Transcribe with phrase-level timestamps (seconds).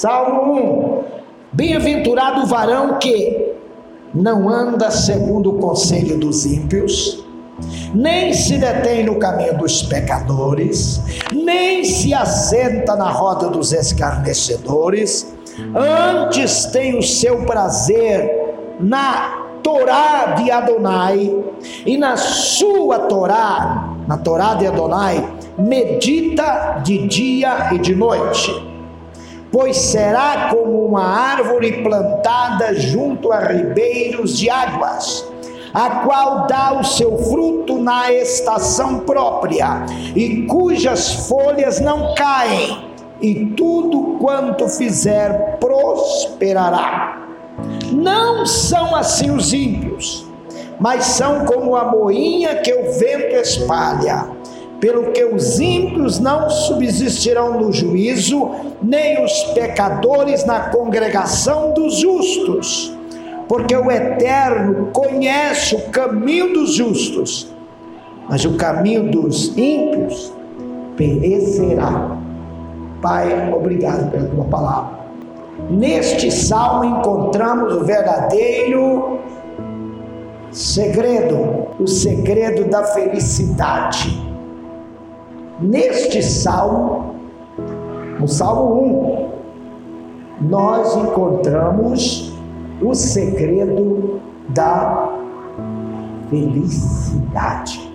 [0.00, 1.04] Salmo 1.
[1.52, 3.56] Bem-aventurado o varão que
[4.14, 7.26] não anda segundo o conselho dos ímpios,
[7.92, 15.34] nem se detém no caminho dos pecadores, nem se assenta na roda dos escarnecedores,
[15.74, 21.44] antes tem o seu prazer na Torá de Adonai,
[21.84, 25.28] e na sua Torá, na Torá de Adonai,
[25.58, 28.67] medita de dia e de noite.
[29.60, 35.28] Pois será como uma árvore plantada junto a ribeiros de águas,
[35.74, 42.88] a qual dá o seu fruto na estação própria, e cujas folhas não caem,
[43.20, 47.26] e tudo quanto fizer prosperará.
[47.90, 50.24] Não são assim os ímpios,
[50.78, 54.37] mas são como a moinha que o vento espalha.
[54.80, 58.50] Pelo que os ímpios não subsistirão no juízo,
[58.80, 62.96] nem os pecadores na congregação dos justos.
[63.48, 67.52] Porque o Eterno conhece o caminho dos justos,
[68.28, 70.32] mas o caminho dos ímpios
[70.96, 72.18] perecerá.
[73.00, 74.98] Pai, obrigado pela tua palavra.
[75.70, 79.18] Neste salmo encontramos o verdadeiro
[80.50, 84.27] segredo, o segredo da felicidade.
[85.60, 87.16] Neste salmo,
[88.20, 89.32] no salmo
[90.40, 92.32] 1, nós encontramos
[92.80, 94.20] o segredo
[94.50, 95.18] da
[96.30, 97.92] felicidade.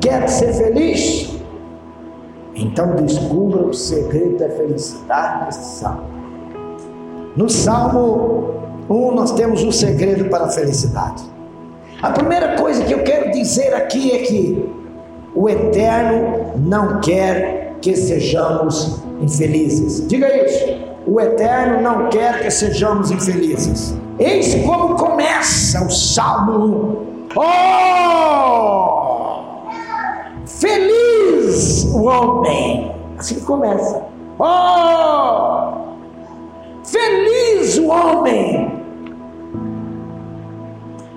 [0.00, 1.40] Quer ser feliz?
[2.56, 6.14] Então descubra o segredo da felicidade nesse salmo.
[7.36, 8.54] No Salmo
[8.88, 11.33] 1 nós temos o um segredo para a felicidade.
[12.02, 14.68] A primeira coisa que eu quero dizer aqui é que
[15.34, 20.06] o Eterno não quer que sejamos infelizes.
[20.06, 20.64] Diga isso.
[21.06, 23.94] O Eterno não quer que sejamos infelizes.
[24.18, 27.38] Eis como começa o Salmo 1.
[27.40, 28.14] Oh!
[30.46, 32.92] Feliz o homem.
[33.18, 34.02] Assim começa.
[34.38, 35.72] Oh!
[36.84, 38.73] Feliz o homem.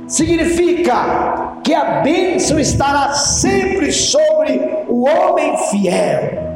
[0.07, 6.47] Significa que a bênção estará sempre sobre o homem fiel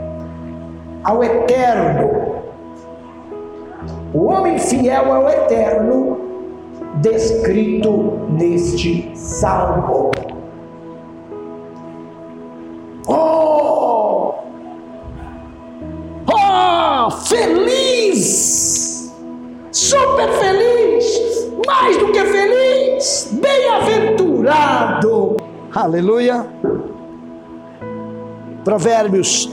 [1.03, 2.09] ao eterno.
[4.13, 6.17] O homem fiel ao eterno,
[7.01, 10.11] descrito neste salmo.
[13.07, 14.35] Oh!
[16.27, 17.11] Oh!
[17.25, 19.00] Feliz!
[19.71, 21.49] Super feliz!
[21.65, 23.29] Mais do que feliz!
[23.31, 25.37] Bem-aventurado!
[25.73, 26.45] Aleluia!
[28.65, 29.49] Provérbios,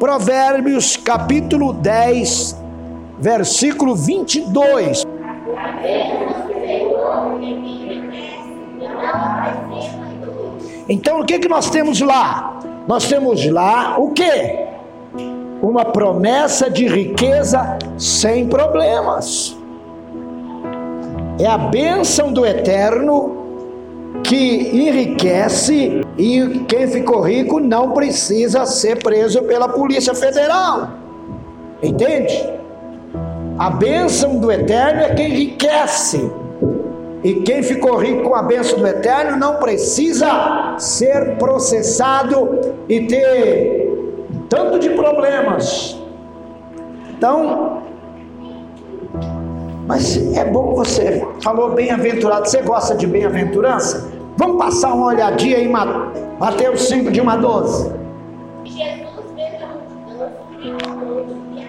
[0.00, 2.56] Provérbios capítulo 10,
[3.18, 5.04] versículo 22.
[10.88, 12.58] Então o que que nós temos lá?
[12.88, 14.73] Nós temos lá o que?
[15.64, 19.56] Uma promessa de riqueza sem problemas.
[21.38, 23.34] É a bênção do eterno
[24.22, 30.90] que enriquece e quem ficou rico não precisa ser preso pela Polícia Federal.
[31.82, 32.46] Entende?
[33.58, 36.30] A bênção do eterno é quem enriquece
[37.22, 43.93] e quem ficou rico com a bênção do eterno não precisa ser processado e ter
[44.54, 46.00] tanto de problemas.
[47.10, 47.82] Então,
[49.86, 52.48] mas é bom você falou bem-aventurado.
[52.48, 54.12] Você gosta de bem-aventurança?
[54.36, 57.92] Vamos passar uma olhadinha em Mateus 5 de 1 a 12.
[58.64, 58.94] Jesus
[59.34, 60.30] veio a multidão
[61.52, 61.64] e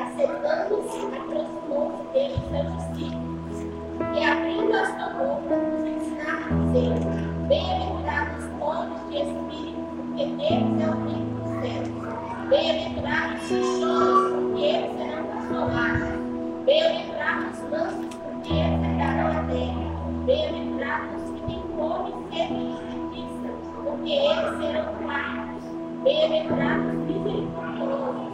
[0.00, 2.80] acercando-se, aproximou-se dele seus
[4.16, 10.80] e abrindo a sua boca, nos ensinava, dizendo: Bem-aventurados os pobres de espírito, porque deles
[10.80, 11.19] é o reino.
[12.50, 16.08] Bem-aventurados os choram, porque eles serão consolados.
[16.66, 19.86] Bem-aventurados os mansos, porque eles herdarão a terra.
[20.26, 23.50] Bem-aventurados os que têm fome e de justiça,
[23.84, 25.64] porque eles serão fartos.
[26.02, 28.32] Bem-aventurados os misericordiosos,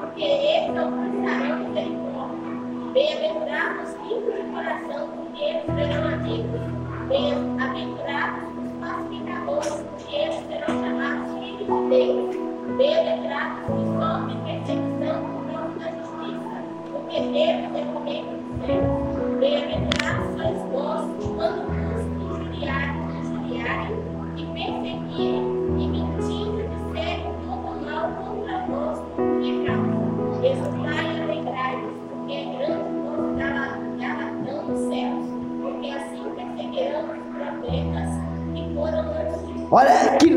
[0.00, 2.52] porque eles alcançarão misericórdia.
[2.94, 5.64] Bem-aventurados os limpos de coração, porque eles
[13.48, 13.87] Bem-aventurados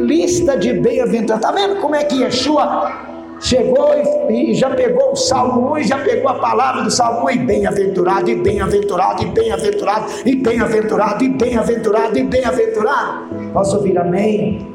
[0.05, 1.47] lista de bem-aventurança.
[1.47, 3.09] Está vendo como é que Yeshua
[3.39, 3.89] chegou
[4.29, 7.29] e, e, já pegou o Salmo 1 e já pegou a palavra do Salmo 1
[7.31, 13.51] e bem-aventurado, e bem-aventurado, e bem-aventurado, e bem-aventurado, e bem-aventurado, e bem-aventurado.
[13.53, 14.67] Posso ouvir amém?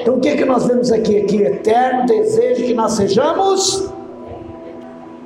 [0.00, 1.18] Então o que, é que nós vemos aqui?
[1.18, 3.90] Aqui, eterno desejo que nós sejamos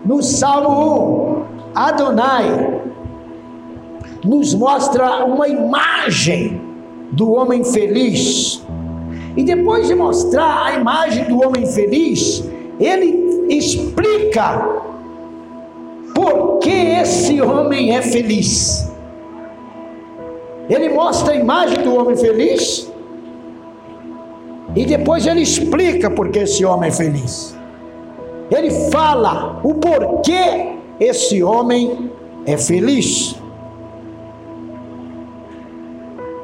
[0.05, 1.45] no Salmo
[1.75, 2.81] 1, Adonai
[4.25, 6.61] nos mostra uma imagem
[7.13, 8.65] do homem feliz.
[9.39, 12.43] E depois de mostrar a imagem do homem feliz,
[12.81, 14.69] ele explica
[16.13, 18.91] por que esse homem é feliz.
[20.69, 22.91] Ele mostra a imagem do homem feliz
[24.75, 27.57] e depois ele explica por que esse homem é feliz.
[28.51, 32.11] Ele fala o porquê esse homem
[32.45, 33.38] é feliz.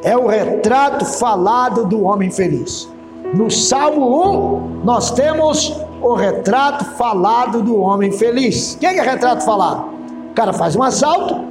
[0.04, 2.88] É o retrato falado do homem feliz.
[3.32, 8.74] No Salmo 1, nós temos o retrato falado do homem feliz.
[8.74, 9.86] O que é, é retrato falado?
[10.30, 11.42] O cara faz um assalto,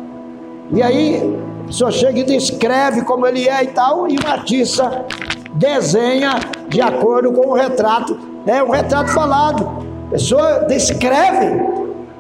[0.72, 5.04] e aí a pessoa chega e descreve como ele é e tal, e o artista
[5.54, 6.40] desenha
[6.70, 9.84] de acordo com o retrato, é o retrato falado.
[10.08, 11.60] A pessoa descreve.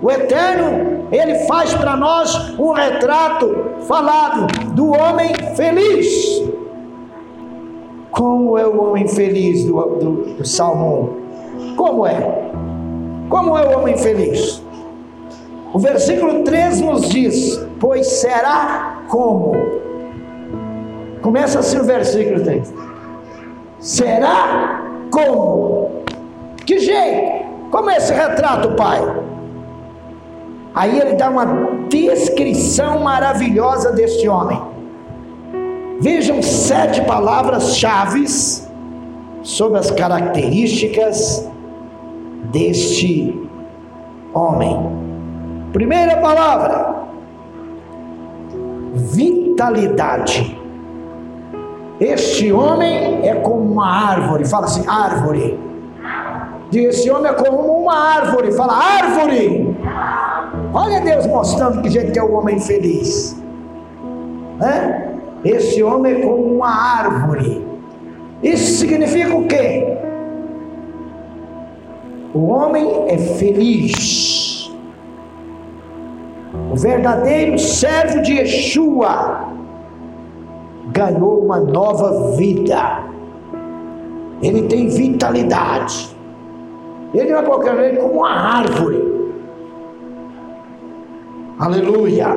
[0.01, 3.55] O Eterno, ele faz para nós um retrato
[3.87, 6.43] falado do homem feliz.
[8.09, 11.17] Como é o homem feliz do, do, do Salmo
[11.59, 11.75] 1?
[11.75, 12.51] Como é?
[13.29, 14.63] Como é o homem feliz?
[15.71, 19.53] O versículo 3 nos diz: Pois será como.
[21.21, 22.73] Começa assim o versículo 3.
[23.79, 24.81] Será
[25.11, 26.03] como?
[26.65, 27.43] Que jeito?
[27.71, 29.01] Como é esse retrato, pai?
[30.75, 31.45] Aí ele dá uma
[31.87, 34.59] descrição maravilhosa deste homem.
[36.01, 38.25] Vejam sete palavras-chave
[39.43, 41.47] sobre as características
[42.51, 43.39] deste
[44.33, 44.77] homem.
[45.71, 46.95] Primeira palavra:
[48.95, 50.59] vitalidade.
[51.99, 54.45] Este homem é como uma árvore.
[54.45, 55.59] Fala assim: árvore.
[56.71, 58.51] Diz: esse homem é como uma árvore.
[58.51, 59.62] Fala: árvore.
[60.73, 63.39] Olha Deus mostrando que que é o homem feliz.
[64.61, 65.13] É?
[65.45, 67.65] Esse homem é como uma árvore.
[68.41, 69.97] Isso significa o quê?
[72.33, 74.71] O homem é feliz.
[76.71, 79.47] O verdadeiro servo de Yeshua
[80.91, 83.03] ganhou uma nova vida.
[84.41, 86.15] Ele tem vitalidade.
[87.13, 89.02] Ele não é qualquer jeito como uma árvore.
[91.59, 92.27] Aleluia.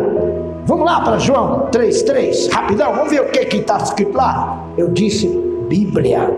[0.67, 4.63] Vamos lá para João 3,3, rapidão, vamos ver o que está escrito lá.
[4.77, 5.29] Eu disse
[5.69, 6.37] Bíblia.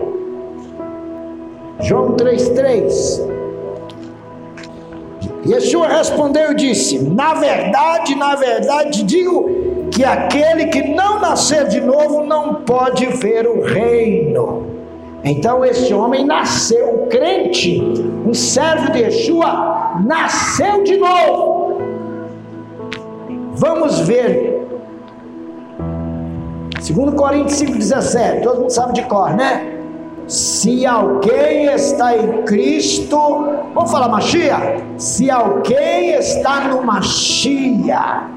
[1.81, 3.27] João 3,3.
[5.45, 9.49] Yeshua respondeu e disse: Na verdade, na verdade, digo
[9.91, 14.67] que aquele que não nascer de novo não pode ver o reino.
[15.23, 17.81] Então, esse homem nasceu, crente,
[18.25, 21.68] um servo de Yeshua, nasceu de novo
[23.59, 24.65] Vamos ver.
[26.79, 29.75] 2 Coríntios 5,17, todo mundo sabe de cor, né?
[30.27, 33.17] Se alguém está em Cristo,
[33.73, 34.77] vamos falar Machia?
[34.97, 38.29] Se alguém está no Machia,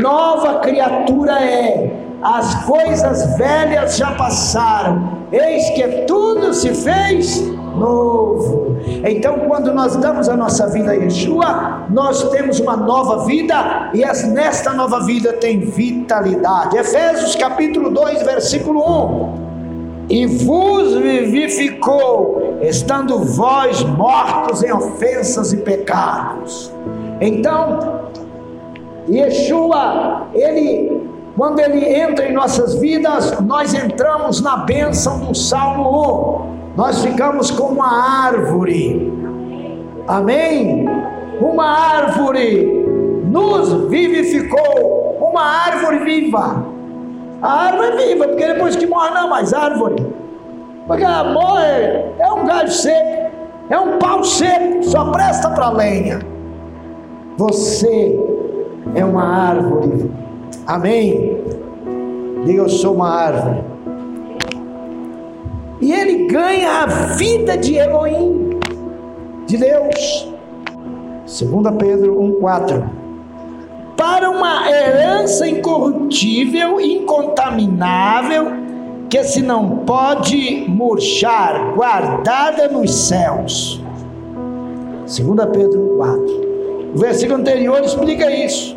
[0.00, 7.40] nova criatura é, as coisas velhas já passaram, eis que tudo se fez
[7.76, 8.76] novo.
[9.04, 14.04] Então, quando nós damos a nossa vida a Yeshua, nós temos uma nova vida e
[14.28, 16.76] nesta nova vida tem vitalidade.
[16.76, 18.80] Efésios capítulo 2, versículo
[19.42, 19.46] 1
[20.08, 26.72] e vos vivificou, estando vós mortos em ofensas e pecados.
[27.20, 28.02] Então,
[29.08, 36.56] Yeshua, ele, quando ele entra em nossas vidas, nós entramos na bênção do Salmo 1
[36.76, 39.10] nós ficamos como uma árvore.
[40.06, 40.86] Amém?
[41.40, 42.66] Uma árvore
[43.24, 46.64] nos vivificou, uma árvore viva.
[47.40, 50.06] A árvore é viva, porque depois que morre não é mais árvore.
[50.86, 53.32] Porque ela morre, é um galho seco,
[53.70, 56.20] é um pau seco, só presta para lenha.
[57.38, 58.18] Você
[58.94, 60.10] é uma árvore.
[60.66, 61.42] Amém?
[62.44, 63.75] Diga eu sou uma árvore
[65.80, 68.58] e ele ganha a vida de Elohim,
[69.46, 70.32] de Deus.
[71.26, 72.88] 2 Pedro 1,4
[73.96, 78.46] Para uma herança incorruptível, incontaminável,
[79.10, 83.82] que se não pode murchar, guardada nos céus.
[85.06, 85.18] 2
[85.52, 86.46] Pedro 4.
[86.94, 88.76] O versículo anterior explica isso.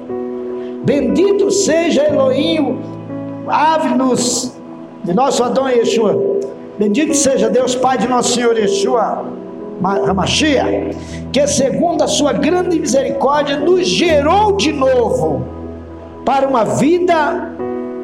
[0.83, 2.79] Bendito seja Elohim,
[3.47, 4.53] ave-nos
[5.03, 6.38] de nosso Adão Yeshua.
[6.79, 9.25] Bendito seja Deus, Pai de nosso Senhor Yeshua,
[9.83, 10.91] Hamashia,
[11.29, 15.45] que segundo a sua grande misericórdia nos gerou de novo
[16.23, 17.53] para uma vida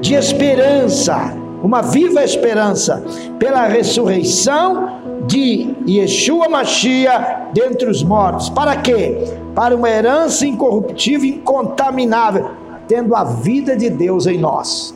[0.02, 3.02] de esperança, uma viva esperança,
[3.40, 8.50] pela ressurreição de Yeshua Machia dentre os mortos.
[8.50, 9.38] Para quê?
[9.56, 12.50] Para uma herança incorruptível, incontaminável,
[12.90, 14.94] tendo a vida de Deus em nós.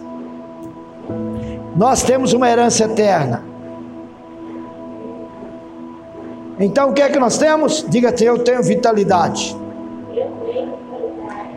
[1.77, 3.47] Nós temos uma herança eterna.
[6.59, 7.85] Então o que é que nós temos?
[7.87, 9.55] Diga-te, eu tenho vitalidade.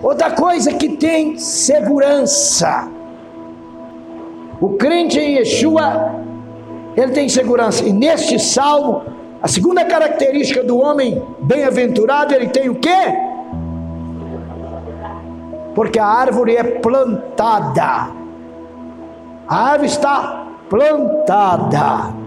[0.01, 2.89] Outra coisa que tem segurança.
[4.61, 6.15] O crente em Yeshua,
[6.97, 7.85] ele tem segurança.
[7.85, 9.03] E neste salmo,
[9.43, 13.19] a segunda característica do homem bem-aventurado, ele tem o quê?
[15.75, 18.11] Porque a árvore é plantada.
[19.49, 22.22] A árvore está plantada.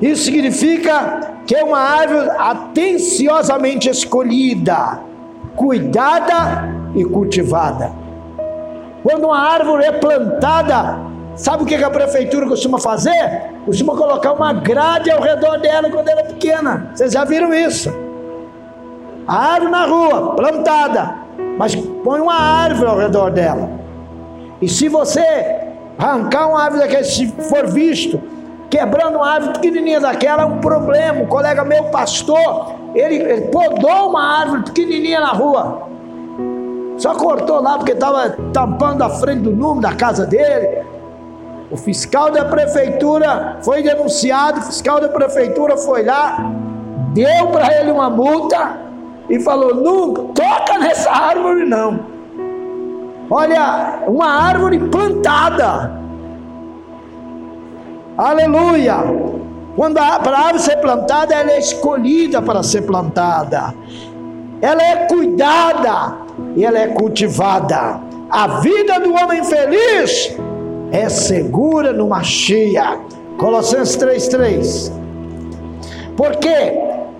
[0.00, 5.00] Isso significa que é uma árvore atenciosamente escolhida,
[5.56, 7.90] cuidada e cultivada.
[9.02, 10.98] Quando uma árvore é plantada,
[11.34, 13.50] sabe o que a prefeitura costuma fazer?
[13.64, 16.90] Costuma colocar uma grade ao redor dela quando ela é pequena.
[16.94, 17.92] Vocês já viram isso?
[19.26, 21.14] A árvore na rua, plantada,
[21.58, 23.68] mas põe uma árvore ao redor dela.
[24.62, 25.22] E se você
[25.98, 28.20] arrancar uma árvore se for visto,
[28.70, 31.22] quebrando uma árvore pequenininha daquela é um problema.
[31.22, 35.88] Um colega meu, pastor, ele, ele podou uma árvore pequenininha na rua.
[36.98, 40.82] Só cortou lá porque estava tampando a frente do número da casa dele.
[41.70, 46.38] O fiscal da prefeitura foi denunciado, o fiscal da prefeitura foi lá,
[47.12, 48.78] deu para ele uma multa
[49.28, 52.00] e falou: nunca toca nessa árvore não.
[53.30, 55.97] Olha, uma árvore plantada
[58.18, 58.96] Aleluia!
[59.76, 63.72] Quando a, árvore ser plantada, ela é escolhida para ser plantada.
[64.60, 66.16] Ela é cuidada
[66.56, 68.00] e ela é cultivada.
[68.28, 70.36] A vida do homem feliz
[70.90, 72.98] é segura numa cheia.
[73.38, 74.92] Colossenses 3:3.
[76.16, 76.74] Porque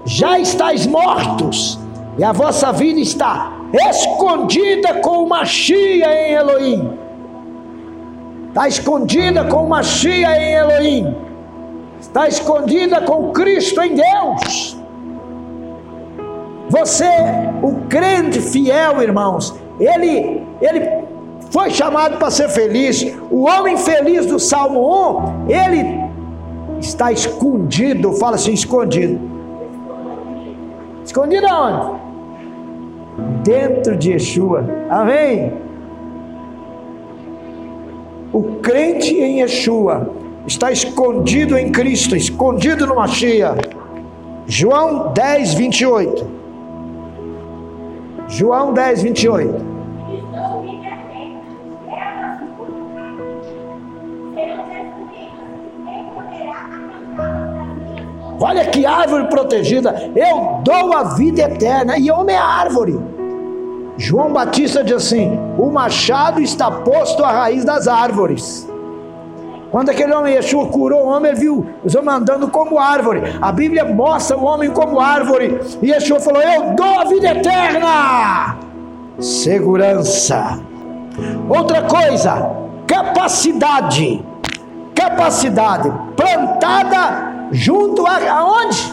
[0.04, 1.78] já estáis mortos
[2.18, 7.07] e a vossa vida está escondida com uma chia em Elohim
[8.58, 11.16] está escondida com uma chia em Elohim,
[12.00, 14.76] está escondida com Cristo em Deus.
[16.68, 17.08] Você,
[17.62, 21.04] o crente fiel, irmãos, ele, ele
[21.52, 23.16] foi chamado para ser feliz.
[23.30, 26.10] O homem feliz do Salmo 1, ele
[26.80, 29.20] está escondido, fala assim: escondido.
[31.04, 32.00] Escondido aonde?
[33.44, 34.64] Dentro de Yeshua.
[34.90, 35.67] Amém?
[38.32, 40.10] O crente em Yeshua
[40.46, 43.56] está escondido em Cristo, escondido no Machia.
[44.46, 46.26] João 10, 28.
[48.28, 49.78] João 10, 28.
[58.40, 60.10] Olha que árvore protegida.
[60.14, 61.98] Eu dou a vida eterna.
[61.98, 62.98] E homem é árvore.
[63.98, 68.66] João Batista diz assim: o machado está posto à raiz das árvores.
[69.72, 73.36] Quando aquele homem Yeshua curou o homem, ele viu os homens andando como árvore.
[73.42, 75.60] A Bíblia mostra o homem como árvore.
[75.82, 78.56] E Yeshua falou: Eu dou a vida eterna.
[79.18, 80.60] Segurança.
[81.48, 82.50] Outra coisa,
[82.86, 84.24] capacidade.
[84.94, 88.92] Capacidade plantada junto a aonde?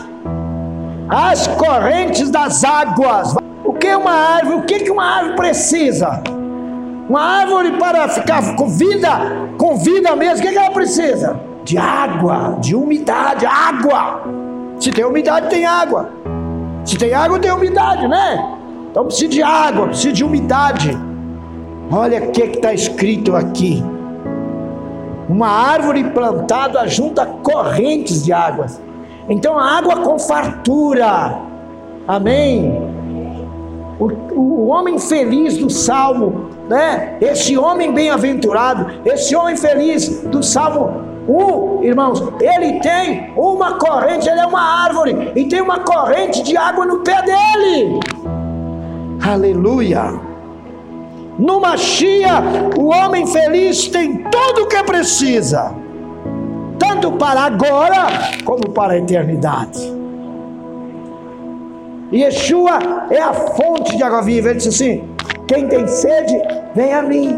[1.07, 3.35] As correntes das águas.
[3.79, 4.57] Que uma árvore?
[4.57, 6.21] O que, que uma árvore precisa?
[7.07, 9.09] Uma árvore para ficar com vida,
[9.57, 11.39] com vida mesmo, o que, que ela precisa?
[11.63, 14.23] De água, de umidade, água.
[14.79, 16.09] Se tem umidade, tem água.
[16.83, 18.43] Se tem água, tem umidade, né?
[18.89, 20.97] Então precisa de água, precisa de umidade.
[21.91, 23.83] Olha o que está escrito aqui.
[25.29, 28.81] Uma árvore plantada junto a correntes de águas.
[29.29, 31.39] Então a água com fartura.
[32.07, 32.94] Amém
[33.99, 37.17] o, o homem feliz do Salmo, né?
[37.21, 44.39] Esse homem bem-aventurado, esse homem feliz do Salmo 1, irmãos, ele tem uma corrente, ele
[44.39, 47.99] é uma árvore e tem uma corrente de água no pé dele.
[49.27, 50.19] Aleluia.
[51.39, 52.43] Numa chia,
[52.77, 55.73] o homem feliz tem tudo o que precisa.
[56.77, 58.07] tanto para agora
[58.43, 59.94] como para a eternidade.
[62.15, 62.79] Yeshua
[63.09, 64.49] é a fonte de água viva.
[64.49, 65.03] Ele disse assim:
[65.47, 66.35] quem tem sede,
[66.73, 67.37] vem a mim.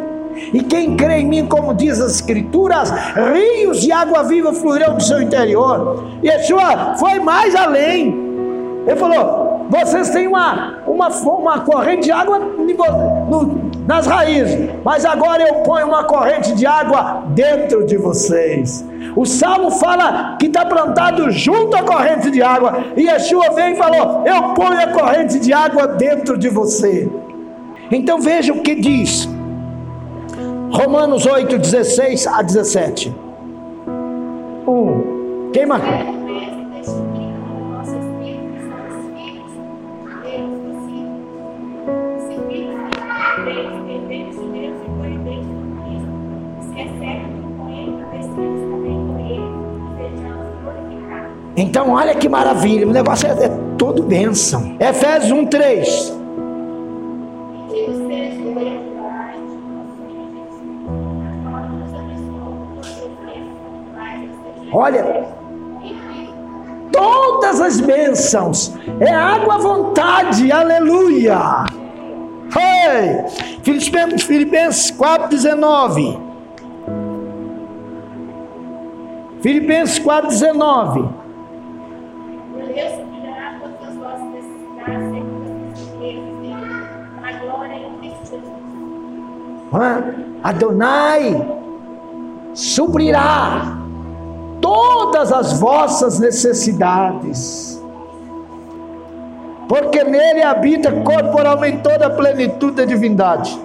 [0.54, 2.92] E quem crê em mim, como diz as Escrituras,
[3.34, 6.06] rios de água viva fluirão do seu interior.
[6.24, 8.16] Yeshua foi mais além.
[8.86, 15.42] Ele falou: vocês têm uma, uma, uma corrente de água no, nas raízes, mas agora
[15.42, 18.86] eu ponho uma corrente de água dentro de vocês.
[19.16, 23.76] O salmo fala que está plantado junto à corrente de água, e Yeshua vem e
[23.78, 27.10] falou: Eu ponho a corrente de água dentro de você.
[27.90, 29.30] Então veja o que diz
[30.70, 33.16] Romanos 8, 16 a 17.
[34.68, 34.70] 1.
[34.70, 35.50] Um.
[35.54, 36.27] Quem marcou?
[51.60, 53.50] Então, olha que maravilha, o negócio é, é
[53.80, 54.78] todo bênção.
[54.80, 56.18] Efésios 1, 3.
[64.72, 65.26] Olha,
[66.92, 71.66] todas as bênçãos é água à vontade, aleluia.
[72.56, 73.26] Hey!
[73.64, 76.20] Filipenses, Filipenses 4,19.
[79.42, 80.00] Filipenses
[89.72, 90.38] 4,19.
[90.44, 91.46] Adonai
[92.54, 93.78] suprirá
[94.62, 97.82] todas as vossas necessidades,
[99.68, 103.60] porque nele habita corporalmente toda a plenitude da divindade,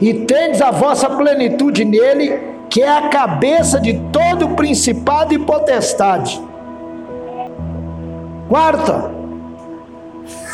[0.00, 6.47] e tendes a vossa plenitude nele, que é a cabeça de todo principado e potestade.
[8.48, 9.10] Quarta,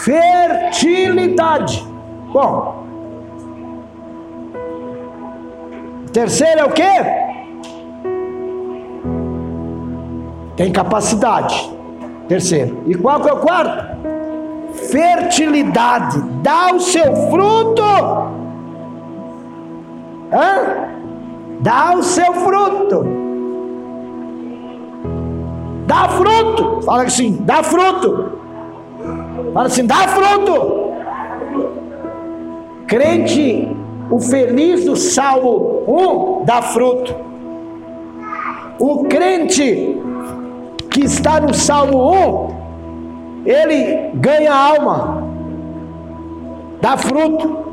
[0.03, 1.87] fertilidade.
[2.33, 2.85] Bom,
[6.13, 6.83] terceiro é o que?
[10.57, 11.73] Tem capacidade.
[12.29, 12.83] Terceiro.
[12.87, 13.95] E qual que é o quarto?
[14.91, 16.21] Fertilidade.
[16.43, 17.83] Dá o seu fruto.
[20.33, 20.89] Hã?
[21.61, 23.24] Dá o seu fruto.
[25.87, 26.83] Dá fruto.
[26.83, 28.33] Fala assim, dá fruto.
[29.53, 30.85] Fala assim, dá fruto.
[32.87, 33.77] Crente,
[34.11, 37.15] o feliz do Salmo 1 dá fruto.
[38.79, 40.01] O crente
[40.91, 45.25] que está no Salmo 1, ele ganha alma,
[46.81, 47.65] dá fruto,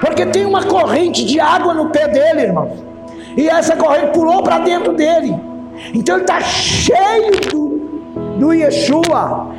[0.00, 2.70] porque tem uma corrente de água no pé dele, irmão,
[3.36, 5.36] e essa corrente pulou para dentro dele,
[5.94, 9.54] então ele está cheio do, do Yeshua,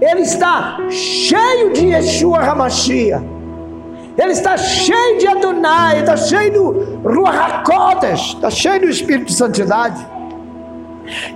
[0.00, 3.22] ele está cheio de Yeshua Hamashia.
[4.16, 7.62] Ele está cheio de Adonai, está cheio do Ruach
[8.34, 10.04] está cheio do Espírito de Santidade.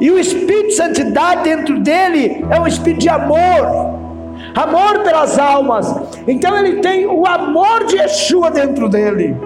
[0.01, 4.01] E o Espírito de Santidade dentro dele é um espírito de amor,
[4.55, 5.95] amor pelas almas.
[6.27, 9.37] Então ele tem o amor de Yeshua dentro dele.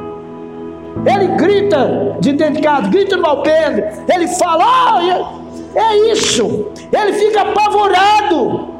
[1.06, 4.64] Ele grita de dentro de casa, grita no alpendre, ele fala,
[4.98, 6.66] oh, é isso.
[6.92, 8.74] Ele fica apavorado.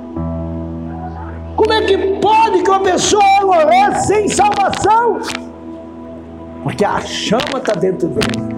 [1.54, 5.20] Como é que pode que uma pessoa morrer sem salvação?
[6.62, 8.56] Porque a chama está dentro dele.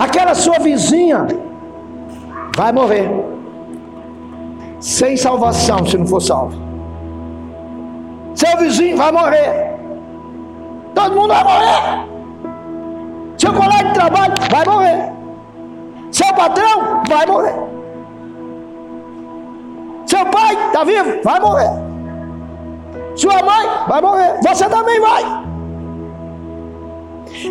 [0.00, 1.26] Aquela sua vizinha
[2.56, 3.08] vai morrer
[4.80, 6.58] sem salvação se não for salvo.
[8.34, 9.74] Seu vizinho vai morrer.
[10.94, 12.14] Todo mundo vai morrer.
[13.36, 15.12] Seu colega de trabalho vai morrer.
[16.12, 17.54] Seu patrão vai morrer.
[20.06, 21.70] Seu pai está vivo, vai morrer.
[23.16, 24.40] Sua mãe vai morrer.
[24.42, 25.24] Você também vai.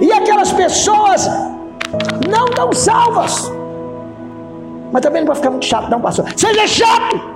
[0.01, 1.27] E aquelas pessoas
[2.29, 3.51] não tão salvas.
[4.91, 6.25] Mas também não vai ficar muito chato, não, pastor.
[6.38, 7.34] Seja chato!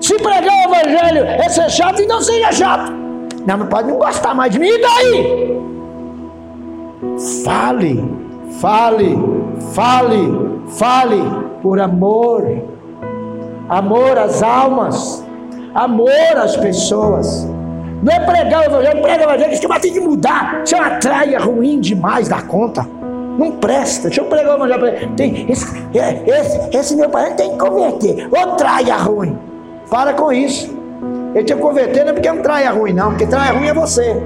[0.00, 3.01] Se pregar o evangelho é ser chato, então seja chato.
[3.46, 5.62] Não, não pode não gostar mais de mim, e daí?
[7.44, 8.04] Fale,
[8.60, 9.18] fale,
[9.74, 11.22] fale, fale
[11.60, 12.46] por amor.
[13.68, 15.24] Amor às almas,
[15.74, 17.48] amor às pessoas.
[18.02, 20.62] Não é pregar o evangelho, prega o evangelho, que tem que mudar.
[20.64, 22.86] Isso é uma traia ruim demais da conta.
[23.38, 24.08] Não presta.
[24.08, 25.14] Deixa eu pregar o evangelho.
[25.16, 28.28] Tem, esse, é, esse, esse meu parente tem que converter.
[28.30, 29.38] Ou traia ruim.
[29.88, 30.81] Para com isso.
[31.34, 33.10] Ele tinha que converter não é porque é um traia ruim, não.
[33.10, 34.22] Porque traia ruim é você.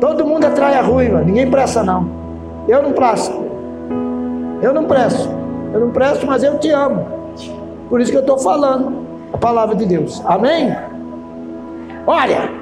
[0.00, 2.08] Todo mundo é traia ruiva, ninguém presta não.
[2.66, 3.44] Eu não presto.
[4.62, 5.28] Eu não presto.
[5.72, 7.06] Eu não presto, mas eu te amo.
[7.88, 10.22] Por isso que eu estou falando a palavra de Deus.
[10.24, 10.74] Amém?
[12.06, 12.59] Olha,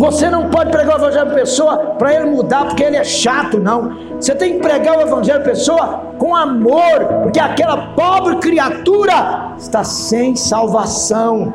[0.00, 3.60] você não pode pregar o evangelho para pessoa para ele mudar porque ele é chato,
[3.60, 3.98] não.
[4.18, 9.84] Você tem que pregar o evangelho para pessoa com amor, porque aquela pobre criatura está
[9.84, 11.52] sem salvação.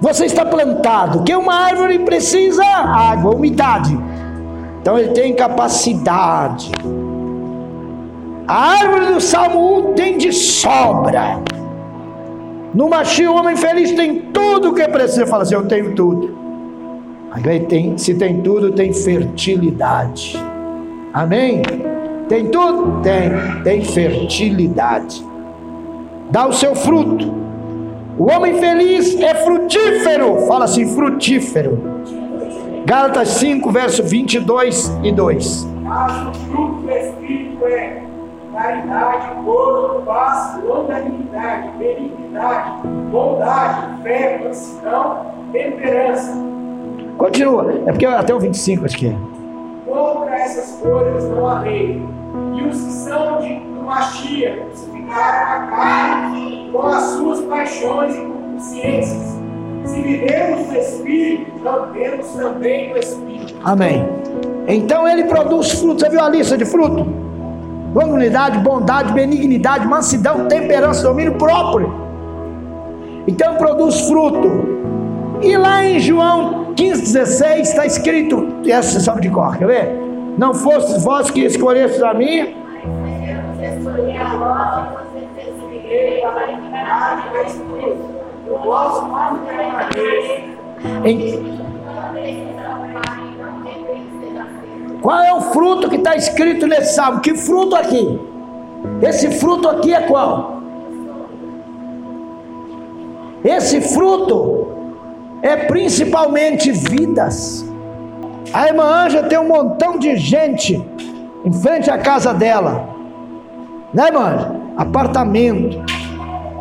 [0.00, 3.98] Você está plantado, que uma árvore precisa água, umidade.
[4.80, 6.70] Então ele tem capacidade.
[8.46, 11.40] A árvore do Salmo 1 tem de sobra.
[12.72, 15.26] No machinho, o homem feliz tem tudo o que precisa.
[15.26, 16.43] Fala assim: Eu tenho tudo.
[17.42, 20.40] Tem, se tem tudo, tem fertilidade.
[21.12, 21.62] Amém?
[22.28, 23.02] Tem tudo?
[23.02, 23.62] Tem.
[23.64, 25.24] Tem fertilidade.
[26.30, 27.34] Dá o seu fruto.
[28.16, 30.46] O homem feliz é frutífero.
[30.46, 31.78] Fala assim, frutífero.
[32.86, 35.68] Gálatas 5, verso 22 e 2.
[35.82, 38.02] Mas o fruto do Espírito é
[38.52, 46.53] caridade, gozo, paz, longanimidade, benignidade, bondade, fé, mansidão, temperança
[47.18, 47.72] Continua.
[47.86, 49.16] É porque até o 25 acho que é.
[49.86, 52.02] Contra essas coisas não há lei.
[52.54, 59.38] E os que são de Machia crucificaram a carne com as suas paixões e consciências.
[59.84, 61.52] Se vivemos no Espírito,
[61.92, 63.54] vivemos também no Espírito.
[63.62, 64.08] Amém.
[64.66, 66.02] Então ele produz frutos.
[66.02, 67.06] Você viu a lista de frutos?
[67.94, 71.94] Longanimidade, bondade, benignidade, mansidão, temperança, domínio próprio.
[73.28, 74.74] Então produz fruto.
[75.42, 80.04] E lá em João 15,16 está escrito, essa sabe de cor, quer ver?
[80.36, 82.54] Não fosse vós que escolhestes a mim.
[91.04, 91.54] Em...
[95.00, 97.20] Qual é o fruto que está escrito nesse salmo?
[97.20, 98.18] Que fruto aqui?
[99.02, 100.62] Esse fruto aqui é qual?
[103.44, 104.63] Esse fruto
[105.44, 107.62] é principalmente vidas.
[108.50, 110.82] A irmã Anja tem um montão de gente
[111.44, 112.88] em frente à casa dela,
[113.92, 114.56] né, irmã?
[114.74, 115.84] Apartamento.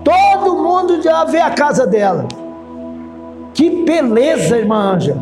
[0.04, 2.28] Todo mundo já vê a casa dela.
[3.54, 5.18] Que beleza, irmã Anja.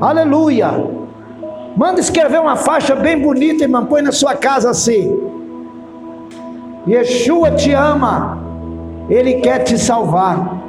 [0.00, 0.70] Aleluia.
[1.76, 3.86] Manda escrever uma faixa bem bonita, irmã.
[3.86, 5.16] Põe na sua casa assim.
[6.88, 8.38] Yeshua te ama.
[9.08, 10.61] Ele quer te salvar.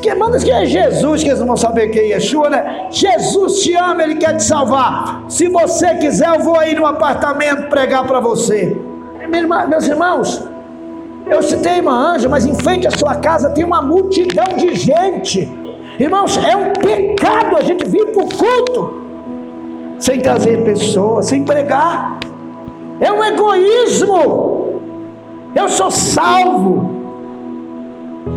[0.00, 2.86] Que manda que é Jesus, que eles não vão saber quem é Yeshua, né?
[2.90, 5.24] Jesus te ama, Ele quer te salvar.
[5.28, 8.76] Se você quiser, eu vou aí no apartamento pregar para você.
[9.68, 10.44] Meus irmãos,
[11.26, 15.48] eu citei uma anja, mas em frente à sua casa tem uma multidão de gente.
[15.98, 19.06] Irmãos, é um pecado a gente vir para o culto
[19.98, 22.18] sem trazer pessoas, sem pregar.
[23.00, 24.80] É um egoísmo.
[25.54, 26.95] Eu sou salvo.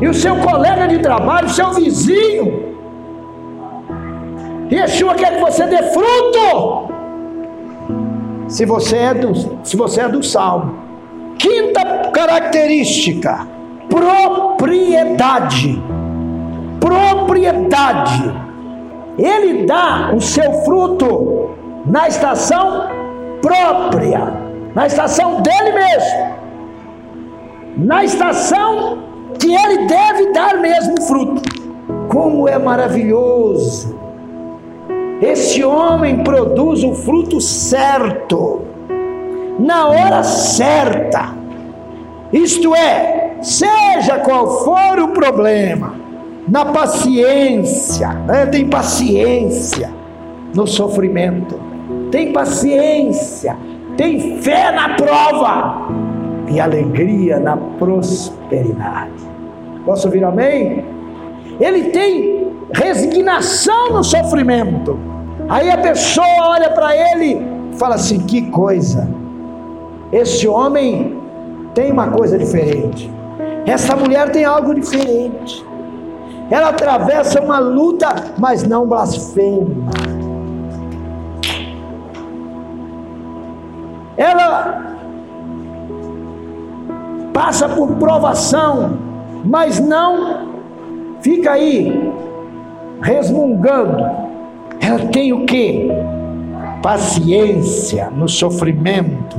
[0.02, 2.69] E o seu colega de trabalho, o seu vizinho.
[4.71, 6.89] Yeshua quer que você dê fruto.
[8.47, 10.75] Se você é do, se você é do salmo.
[11.38, 13.47] Quinta característica:
[13.89, 15.82] propriedade.
[16.80, 18.34] Propriedade.
[19.17, 21.49] Ele dá o seu fruto
[21.86, 22.88] na estação
[23.41, 24.34] própria,
[24.73, 26.36] na estação dele mesmo,
[27.78, 31.42] na estação que ele deve dar mesmo fruto.
[32.08, 33.98] Como é maravilhoso!
[35.22, 38.62] Esse homem produz o fruto certo,
[39.60, 41.36] na hora certa.
[42.32, 45.94] Isto é, seja qual for o problema,
[46.48, 48.46] na paciência, né?
[48.46, 49.92] tem paciência
[50.56, 51.60] no sofrimento,
[52.12, 53.58] tem paciência,
[53.98, 56.09] tem fé na prova
[56.50, 59.12] e alegria na prosperidade.
[59.86, 60.84] Posso ouvir amém?
[61.60, 65.00] Ele tem resignação no sofrimento.
[65.48, 69.08] Aí a pessoa olha para ele e fala assim: que coisa,
[70.12, 71.18] esse homem
[71.74, 73.12] tem uma coisa diferente,
[73.66, 75.66] essa mulher tem algo diferente.
[76.52, 78.08] Ela atravessa uma luta,
[78.40, 79.92] mas não blasfema.
[84.18, 84.99] Ela
[87.39, 88.97] passa por provação,
[89.45, 90.49] mas não
[91.21, 92.12] fica aí
[93.02, 94.04] resmungando.
[94.82, 95.89] Ela tem o que?
[96.84, 99.38] Paciência no sofrimento,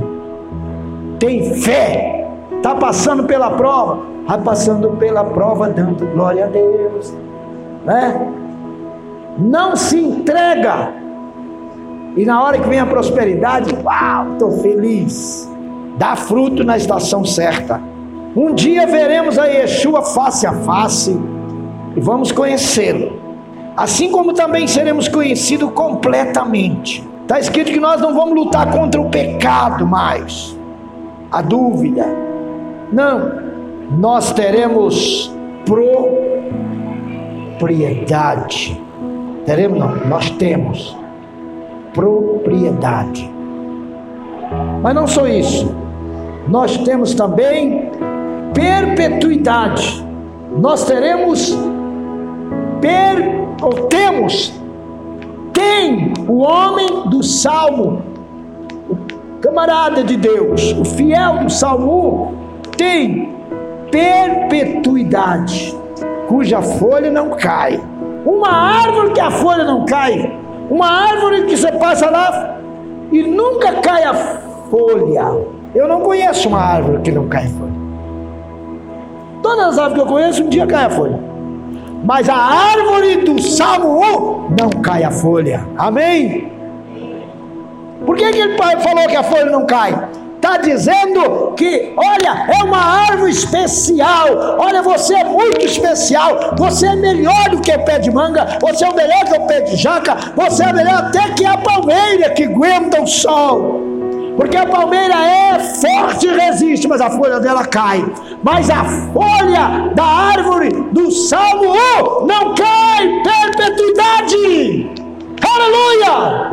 [1.19, 7.13] tem fé, está passando pela prova, está passando pela prova, dando glória a Deus,
[7.85, 8.29] né?
[9.37, 10.91] Não se entrega
[12.17, 15.49] E na hora que vem a prosperidade, uau, estou feliz.
[15.97, 17.90] Dá fruto na estação certa.
[18.35, 21.19] Um dia veremos a Yeshua face a face
[21.95, 23.19] e vamos conhecê-lo.
[23.75, 27.03] Assim como também seremos conhecidos completamente.
[27.23, 30.57] Está escrito que nós não vamos lutar contra o pecado mais.
[31.31, 32.05] A dúvida.
[32.91, 33.31] Não.
[33.97, 35.33] Nós teremos
[37.59, 38.81] propriedade.
[39.45, 40.97] Teremos não, nós temos
[41.93, 43.29] propriedade.
[44.81, 45.75] Mas não só isso,
[46.47, 47.89] nós temos também
[48.53, 50.05] perpetuidade.
[50.57, 51.57] Nós teremos
[52.81, 54.61] per, ou temos
[55.53, 58.01] tem o homem do salmo,
[58.89, 62.33] o camarada de Deus, o fiel do salmo
[62.77, 63.35] tem
[63.91, 65.77] perpetuidade,
[66.27, 67.79] cuja folha não cai.
[68.25, 72.57] Uma árvore que a folha não cai, uma árvore que você passa lá
[73.11, 74.13] e nunca cai a
[74.69, 75.45] folha.
[75.73, 77.80] Eu não conheço uma árvore que não cai folha.
[79.41, 81.19] Todas as árvores que eu conheço, um dia cai a folha.
[82.03, 83.99] Mas a árvore do Salmo
[84.49, 85.67] 1 não cai a folha.
[85.77, 86.51] Amém?
[88.05, 90.09] Por que, que ele falou que a folha não cai?
[90.41, 94.57] está dizendo que, olha, é uma árvore especial.
[94.57, 96.55] Olha, você é muito especial.
[96.57, 98.57] Você é melhor do que o pé de manga.
[98.59, 100.17] Você é melhor que o pé de jaca.
[100.35, 103.81] Você é melhor até que a palmeira que aguenta o sol.
[104.35, 108.03] Porque a palmeira é forte e resiste, mas a folha dela cai.
[108.43, 111.73] Mas a folha da árvore do Salmo
[112.21, 114.89] 1 não cai perpetuidade.
[115.43, 116.51] Aleluia!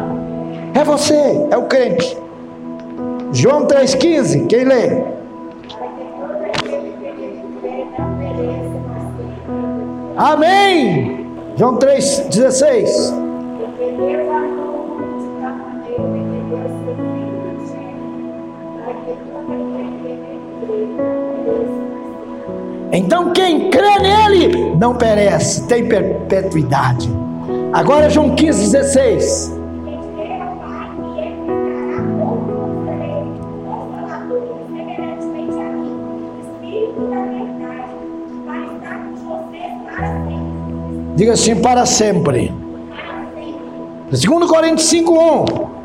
[0.75, 2.17] É você, é o crente.
[3.33, 5.03] João 3,15, quem lê?
[10.17, 11.27] Amém.
[11.57, 13.29] João 3,16.
[22.93, 27.09] Então quem crê nele não perece, tem perpetuidade.
[27.73, 29.59] Agora João 15, 16.
[41.15, 42.55] Diga assim, para sempre.
[44.11, 45.78] 2 Coríntios 5, 1.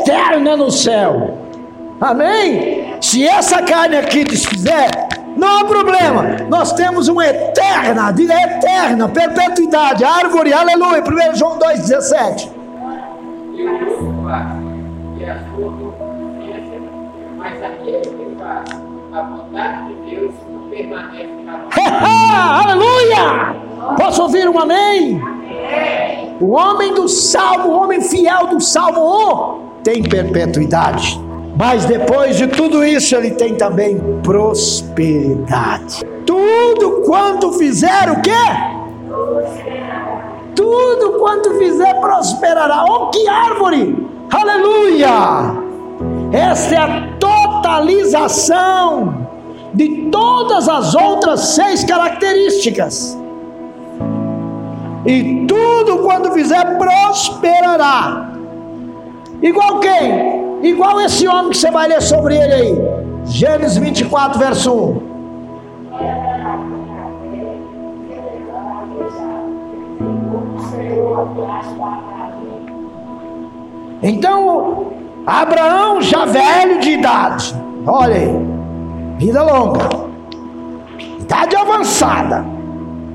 [0.00, 1.38] Eterna no céu.
[2.00, 2.96] Amém?
[3.00, 4.90] Se essa carne aqui desfizer,
[5.36, 6.36] não há problema.
[6.48, 11.02] Nós temos uma eterna, diga eterna, perpetuidade, árvore, aleluia.
[11.02, 12.60] 1 João 2,17
[15.18, 16.80] e a sua consciência,
[17.36, 18.70] mas aquele que faz
[19.12, 20.34] a vontade de Deus
[20.70, 23.56] permanece para Aleluia!
[23.96, 25.20] Posso ouvir um amém?
[25.20, 26.36] amém?
[26.40, 31.20] O homem do salmo, o homem fiel do salmo 1, tem perpetuidade.
[31.56, 36.04] Mas depois de tudo isso, ele tem também prosperidade.
[36.24, 38.30] Tudo quanto fizer o quê?
[40.54, 42.84] Tudo quanto fizer prosperará.
[42.88, 44.08] Oh, que árvore!
[44.32, 45.68] Aleluia!
[46.32, 49.26] Esta é a totalização
[49.74, 53.18] de todas as outras seis características.
[55.06, 58.29] E tudo quando fizer prosperará.
[59.42, 60.60] Igual quem?
[60.62, 62.78] Igual esse homem que você vai ler sobre ele aí.
[63.24, 65.10] Gênesis 24, verso 1.
[74.02, 74.92] Então,
[75.26, 77.54] Abraão já velho de idade,
[77.86, 78.46] olha aí,
[79.18, 79.88] vida longa,
[81.20, 82.46] idade avançada,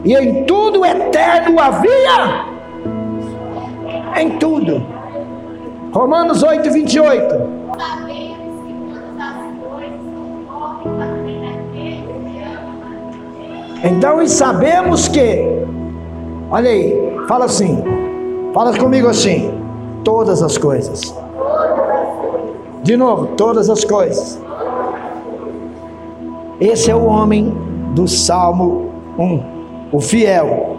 [0.03, 2.45] e em tudo eterno havia,
[4.15, 4.94] em tudo.
[5.95, 7.36] Romanos 8, 28.
[13.81, 15.65] Então, e sabemos que,
[16.51, 17.81] olha aí, fala assim,
[18.53, 19.58] fala comigo assim
[20.03, 21.15] todas as coisas.
[22.84, 24.38] De novo, todas as coisas.
[26.60, 27.55] Esse é o homem
[27.95, 29.43] do Salmo 1,
[29.93, 30.74] o fiel.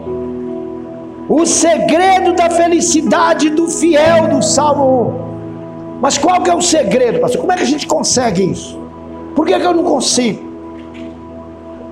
[1.29, 5.11] O segredo da felicidade do fiel do Salmo
[5.97, 6.01] 1.
[6.01, 7.41] Mas qual que é o segredo, pastor?
[7.41, 8.79] Como é que a gente consegue isso?
[9.35, 10.47] Por que, que eu não consigo?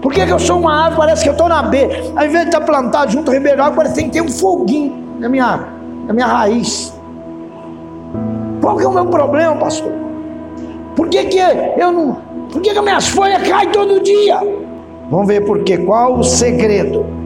[0.01, 1.89] Por que, que eu sou uma árvore, parece que eu estou na B?
[2.15, 4.29] Ao invés de estar plantado junto ao ribeiro água, parece que tem que ter um
[4.29, 5.67] foguinho na minha,
[6.07, 6.95] na minha raiz.
[8.61, 9.93] Qual que é o meu problema, pastor?
[10.95, 12.19] Por que, que eu não.
[12.53, 14.39] Por que, que minhas folhas caem todo dia?
[15.11, 15.79] Vamos ver por quê.
[15.79, 17.24] Qual o segredo?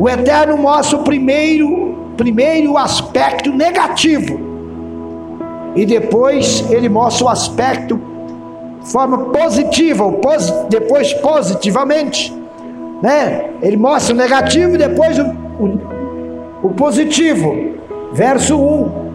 [0.00, 4.40] O Eterno mostra o primeiro, primeiro aspecto negativo.
[5.76, 8.00] E depois ele mostra o aspecto
[8.82, 10.04] forma positiva,
[10.70, 12.34] depois positivamente.
[13.02, 13.50] Né?
[13.60, 15.24] Ele mostra o negativo e depois o,
[15.60, 15.80] o,
[16.62, 17.74] o positivo.
[18.14, 19.10] Verso 1.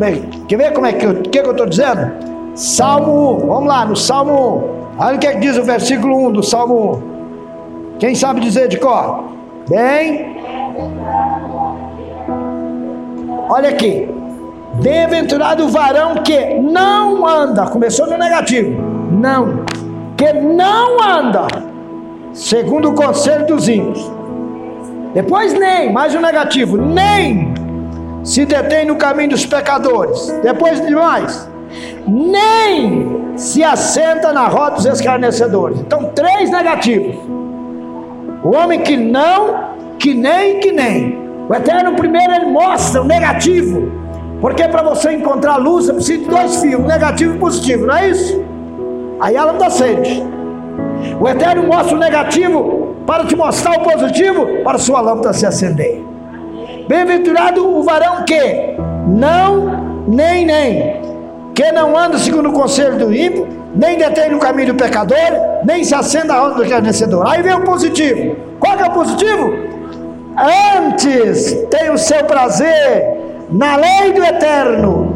[0.00, 0.12] É,
[0.46, 2.12] quer ver como é que eu estou dizendo?
[2.54, 3.46] Salmo 1.
[3.48, 5.02] Vamos lá, no Salmo 1.
[5.02, 7.02] Olha o que, é que diz o versículo 1 do Salmo
[7.96, 7.98] 1.
[7.98, 9.36] Quem sabe dizer de cor?
[9.68, 10.36] Bem.
[13.50, 14.08] Olha aqui.
[14.82, 17.66] Bem-aventurado o varão que não anda.
[17.66, 18.80] Começou no negativo.
[19.10, 19.64] Não.
[20.16, 21.46] Que não anda.
[22.32, 24.10] Segundo o conselho dos ímpios.
[25.14, 26.76] Depois nem, mais um negativo.
[26.76, 27.52] Nem
[28.22, 30.28] se detém no caminho dos pecadores.
[30.42, 31.48] Depois de mais.
[32.06, 35.78] Nem se assenta na roda dos escarnecedores.
[35.80, 37.16] Então, três negativos.
[38.42, 41.18] O homem que não, que nem, que nem.
[41.48, 43.90] O Eterno primeiro ele mostra o negativo.
[44.40, 48.08] Porque para você encontrar luz, você precisa de dois fios, negativo e positivo, não é
[48.08, 48.44] isso?
[49.20, 50.22] Aí a lâmpada acende.
[51.20, 55.44] O Eterno mostra o negativo para te mostrar o positivo, para a sua lâmpada se
[55.44, 56.04] acender.
[56.86, 61.00] Bem-aventurado o varão que não, nem, nem,
[61.58, 65.16] que não anda segundo o conselho do ímpio, nem detém no caminho do pecador,
[65.64, 67.26] nem se acenda a roda do escarnecedor.
[67.26, 68.36] Aí vem o positivo.
[68.60, 69.54] Qual que é o positivo?
[70.76, 75.12] Antes tem o seu prazer na lei do eterno,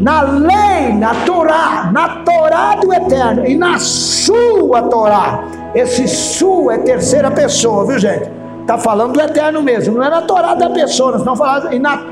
[0.00, 5.44] na lei, na Torá, na Torá do eterno e na sua Torá.
[5.72, 8.28] Esse sua é terceira pessoa, viu gente?
[8.62, 12.02] Está falando do eterno mesmo, não é na Torá da pessoa, falando, e na,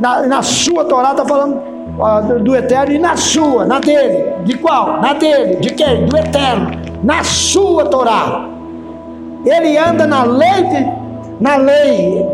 [0.00, 1.75] na, na sua Torá está falando
[2.42, 4.34] do, eterno e na sua, na dele.
[4.44, 5.00] De qual?
[5.00, 5.56] Na dele.
[5.56, 6.06] De quem?
[6.06, 6.70] Do eterno.
[7.02, 8.48] Na sua Torá.
[9.44, 10.92] Ele anda na lei, de,
[11.40, 12.26] na lei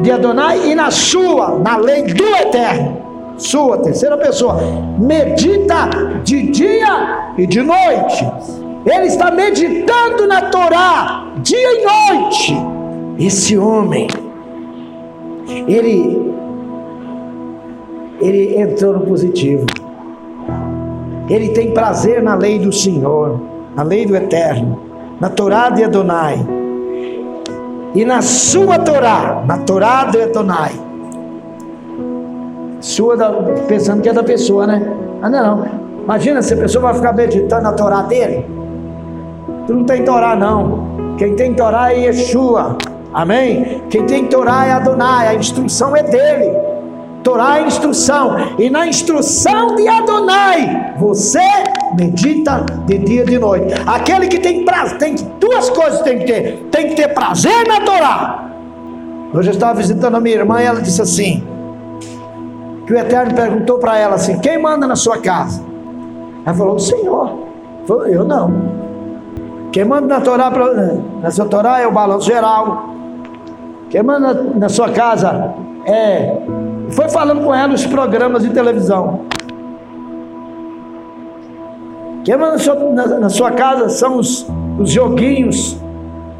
[0.00, 3.08] de Adonai e na sua, na lei do eterno.
[3.36, 4.58] Sua, terceira pessoa.
[4.98, 5.88] Medita
[6.24, 8.26] de dia e de noite.
[8.86, 12.56] Ele está meditando na Torá, dia e noite.
[13.18, 14.08] Esse homem,
[15.66, 16.32] ele
[18.28, 19.64] ele entrou no positivo.
[21.28, 23.40] Ele tem prazer na lei do Senhor,
[23.74, 24.80] na lei do Eterno,
[25.20, 26.38] na Torá de Adonai.
[27.94, 30.72] E na sua Torá, na Torá de Adonai.
[32.80, 33.30] Sua, da,
[33.66, 34.86] pensando que é da pessoa, né?
[35.20, 35.66] Ah, não,
[36.04, 38.46] Imagina se a pessoa vai ficar meditando na Torá dele.
[39.66, 41.16] Tu não tem Torá, não.
[41.18, 42.78] Quem tem Torá é Yeshua.
[43.12, 43.82] Amém?
[43.90, 45.28] Quem tem Torá é Adonai.
[45.28, 46.67] A instrução é dele.
[47.22, 51.40] Torá é instrução, e na instrução de Adonai, você
[51.96, 53.74] medita de dia e de noite.
[53.86, 57.80] Aquele que tem prazer, tem duas coisas tem que ter: tem que ter prazer na
[57.80, 58.44] Torá.
[59.34, 61.42] Hoje eu estava visitando a minha irmã e ela disse assim:
[62.86, 65.62] que o Eterno perguntou para ela assim: quem manda na sua casa?
[66.46, 67.48] Ela falou: o Senhor.
[67.86, 68.52] Falou, eu não.
[69.72, 70.50] Quem manda na Torá,
[71.22, 72.90] na sua Torá é o balanço geral.
[73.90, 75.54] Quem manda na sua casa
[75.86, 76.36] é
[76.98, 79.20] foi falando com ela os programas de televisão.
[82.24, 84.44] Que na sua, na, na sua casa são os,
[84.80, 85.80] os joguinhos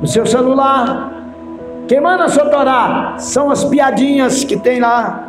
[0.01, 1.13] no seu celular.
[1.87, 5.29] Quem manda na sua Torá são as piadinhas que tem lá.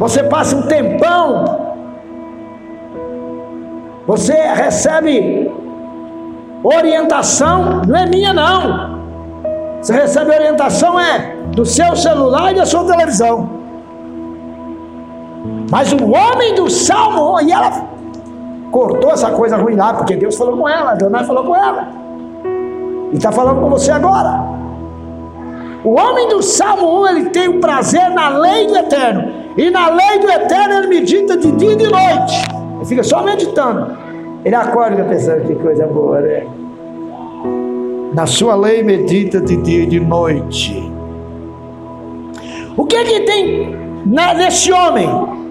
[0.00, 1.76] Você passa um tempão.
[4.08, 5.52] Você recebe
[6.64, 9.04] orientação, não é minha não.
[9.80, 13.63] Você recebe orientação é do seu celular e da sua televisão.
[15.74, 17.68] Mas o homem do salmo, e ela
[18.70, 21.88] cortou essa coisa ruim lá, porque Deus falou com ela, Adonai falou com ela.
[23.12, 24.40] E está falando com você agora.
[25.82, 29.32] O homem do Salmo 1, ele tem o prazer na lei do eterno.
[29.56, 32.44] E na lei do eterno ele medita de dia e de noite.
[32.76, 33.98] Ele fica só meditando.
[34.44, 36.46] Ele acorda pensando que coisa boa, né?
[38.14, 40.88] Na sua lei medita de dia e de noite.
[42.76, 43.76] O que é que tem
[44.36, 45.42] nesse homem?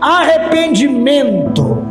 [0.00, 1.84] Arrependimento.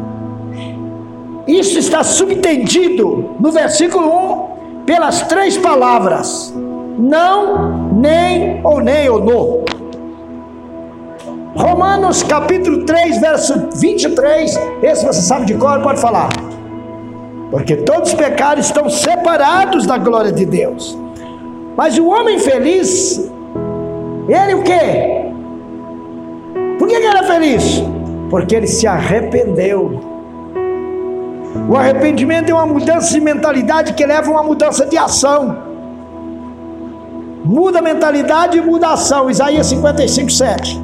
[1.47, 6.53] Isso está subtendido no versículo 1 pelas três palavras:
[6.97, 9.65] não, nem ou nem ou no.
[11.55, 16.29] Romanos capítulo 3, verso 23, esse você sabe de cor, pode falar.
[17.49, 20.97] Porque todos os pecados estão separados da glória de Deus.
[21.77, 23.31] Mas o homem feliz,
[24.27, 25.31] ele o quê?
[26.77, 27.83] Por que ele era feliz?
[28.29, 29.99] Porque ele se arrependeu
[31.69, 35.57] O arrependimento é uma mudança de mentalidade que leva a uma mudança de ação.
[37.45, 39.29] Muda a mentalidade e muda a ação.
[39.29, 40.81] Isaías 55, 7.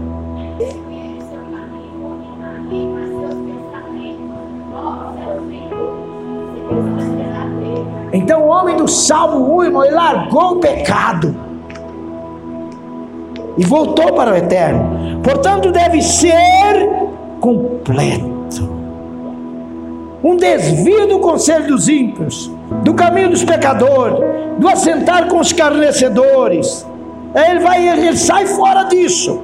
[8.14, 11.36] Então o homem do Salmo 1, irmão, ele largou o pecado
[13.58, 15.22] e voltou para o eterno.
[15.24, 17.11] Portanto, deve ser
[17.42, 18.70] completo.
[20.24, 22.50] Um desvio do conselho dos ímpios,
[22.84, 24.20] do caminho dos pecadores,
[24.60, 26.88] do assentar com os carnecedores.
[27.34, 29.42] Ele vai, ele sai fora disso.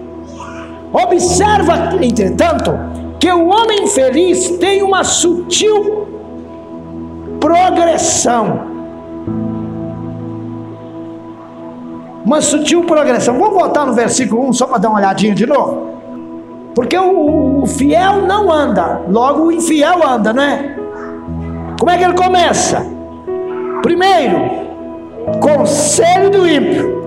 [0.94, 2.72] Observa, entretanto,
[3.20, 6.08] que o homem feliz tem uma sutil
[7.40, 8.68] progressão.
[12.24, 13.40] Uma sutil progressão.
[13.40, 15.97] Vamos voltar no versículo 1 só para dar uma olhadinha de novo.
[16.78, 20.76] Porque o, o, fiel não anda, logo o infiel anda, né?
[21.80, 22.86] Como é que ele começa?
[23.82, 24.40] Primeiro,
[25.42, 27.02] conselho do ímpio.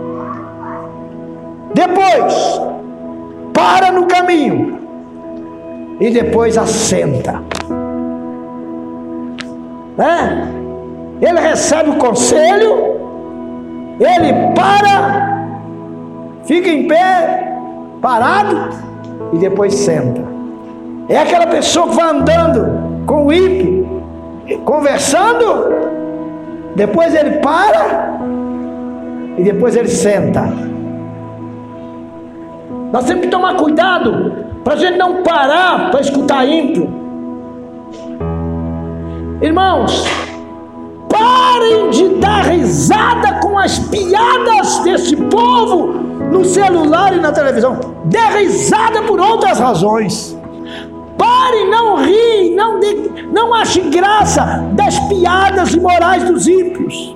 [1.72, 2.60] Depois,
[3.54, 4.80] para no caminho.
[6.00, 7.40] E depois assenta.
[9.96, 10.48] Né?
[11.22, 12.96] Ele recebe o conselho,
[14.00, 15.46] ele para,
[16.44, 17.54] fica em pé,
[18.02, 18.89] parado,
[19.32, 20.22] e depois senta.
[21.08, 24.02] É aquela pessoa que vai andando com o ímpio,
[24.64, 25.44] conversando,
[26.76, 28.20] depois ele para
[29.36, 30.42] e depois ele senta.
[32.92, 34.32] Nós temos que tomar cuidado
[34.64, 36.88] para a gente não parar para escutar ímpio.
[39.40, 40.04] Irmãos,
[41.08, 46.09] parem de dar risada com as piadas desse povo
[46.41, 47.78] no celular e na televisão.
[48.05, 50.36] Dê risada por outras razões.
[51.18, 52.95] Pare, não ri, não, de,
[53.32, 57.14] não ache graça das piadas imorais dos ímpios.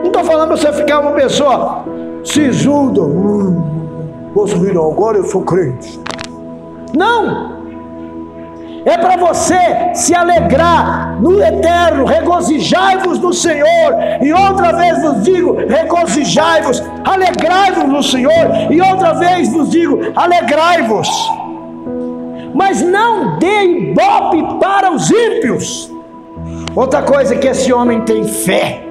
[0.00, 1.84] Não estou falando para você ficar uma pessoa
[2.24, 3.02] sisuda.
[3.02, 6.00] Hum, posso vir agora eu sou crente.
[6.96, 7.55] Não!
[8.86, 15.56] É para você se alegrar no eterno, regozijai-vos no Senhor, e outra vez vos digo:
[15.56, 21.08] regozijai-vos, alegrai-vos no Senhor, e outra vez vos digo: alegrai-vos.
[22.54, 25.90] Mas não dê ibope para os ímpios.
[26.74, 28.82] Outra coisa que esse homem tem fé.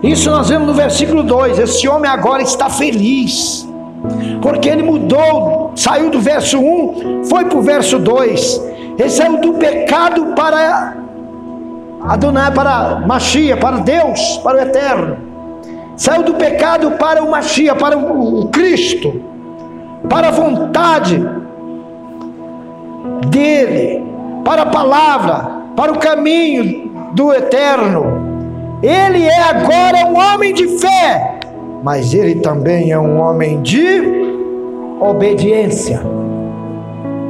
[0.00, 3.66] Isso nós vemos no versículo 2: esse homem agora está feliz
[4.42, 8.62] porque ele mudou, saiu do verso 1, foi para o verso 2.
[8.98, 10.96] Ele saiu do pecado para
[12.02, 15.16] Adonai, para Machia, para Deus, para o eterno.
[15.96, 19.22] Saiu do pecado para o Machia, para o Cristo,
[20.08, 21.24] para a vontade
[23.28, 24.04] dele,
[24.44, 28.78] para a palavra, para o caminho do eterno.
[28.82, 31.33] Ele é agora um homem de fé,
[31.84, 34.00] mas ele também é um homem de
[34.98, 36.00] obediência.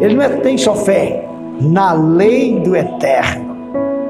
[0.00, 1.26] Ele não é, tem só fé
[1.60, 3.56] na lei do eterno.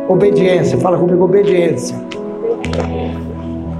[0.06, 1.96] Obediência, fala comigo, obediência.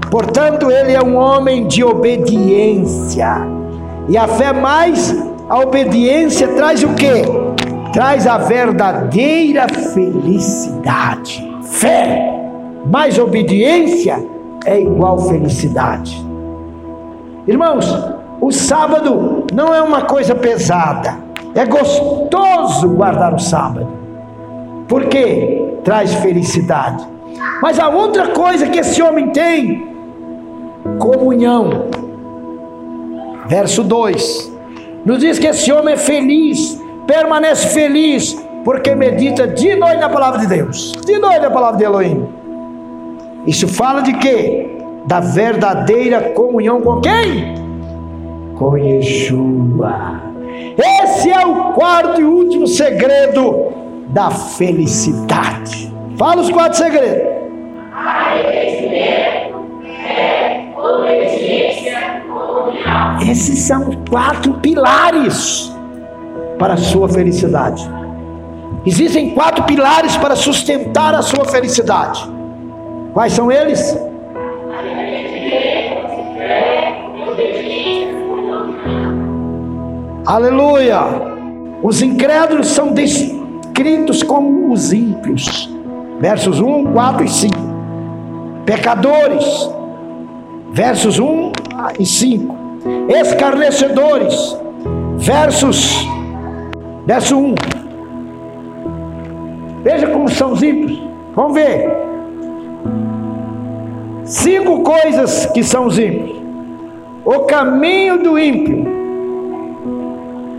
[0.09, 3.47] Portanto, ele é um homem de obediência.
[4.09, 5.15] E a fé mais
[5.47, 7.21] a obediência traz o que?
[7.93, 11.47] Traz a verdadeira felicidade.
[11.61, 12.27] Fé
[12.87, 14.17] mais obediência
[14.65, 16.24] é igual felicidade.
[17.47, 17.85] Irmãos,
[18.41, 21.17] o sábado não é uma coisa pesada.
[21.53, 23.87] É gostoso guardar o sábado.
[24.87, 27.05] Porque traz felicidade.
[27.61, 29.87] Mas a outra coisa que esse homem tem,
[30.99, 31.85] comunhão.
[33.47, 34.53] Verso 2.
[35.05, 40.39] Nos diz que esse homem é feliz, permanece feliz, porque medita de noite na palavra
[40.39, 40.93] de Deus.
[41.05, 42.27] De noite na palavra de Elohim.
[43.45, 44.74] Isso fala de quê?
[45.05, 47.55] Da verdadeira comunhão com quem?
[48.55, 50.21] Com Yeshua.
[50.77, 53.71] Esse é o quarto e último segredo
[54.07, 55.93] da felicidade.
[56.17, 57.35] Fala os quatro segredos.
[63.29, 65.73] Esses são quatro pilares
[66.57, 67.89] para a sua felicidade.
[68.85, 72.29] Existem quatro pilares para sustentar a sua felicidade.
[73.13, 73.97] Quais são eles?
[80.25, 81.01] Aleluia!
[81.83, 85.69] Os incrédulos são descritos como os ímpios.
[86.19, 87.55] Versos 1, 4 e 5.
[88.65, 89.69] Pecadores.
[90.71, 91.51] Versos 1
[91.99, 92.55] e 5.
[93.07, 94.57] Escarnecedores.
[95.17, 96.07] Versos
[97.05, 97.55] verso 1.
[99.83, 100.99] Veja como são os ímpios.
[101.35, 101.87] Vamos ver.
[104.23, 106.41] Cinco coisas que são os ímpios.
[107.23, 109.04] O caminho do ímpio,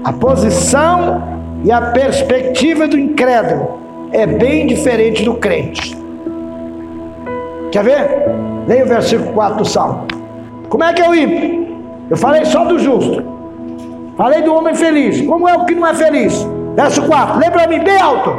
[0.07, 1.21] a posição
[1.65, 3.81] e a perspectiva do incrédulo
[4.13, 5.99] é bem diferente do crente.
[7.73, 8.09] Quer ver?
[8.69, 10.07] Leia o versículo 4 do Salmo.
[10.69, 11.77] Como é que é o ímpio?
[12.09, 13.21] Eu falei só do justo.
[14.17, 15.27] Falei do homem feliz.
[15.27, 16.47] Como é o que não é feliz?
[16.77, 17.41] Verso 4.
[17.41, 18.31] Lembra para mim bem alto.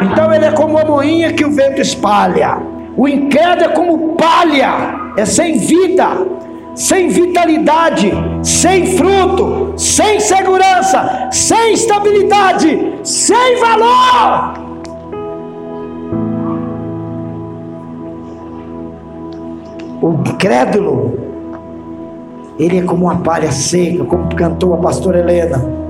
[0.00, 2.56] Então ele é como a moinha que o vento espalha.
[2.96, 6.08] O incrédulo é como palha, é sem vida,
[6.74, 14.54] sem vitalidade, sem fruto, sem segurança, sem estabilidade, sem valor.
[20.00, 21.18] O incrédulo,
[22.58, 25.82] ele é como uma palha seca, como cantou a pastora Helena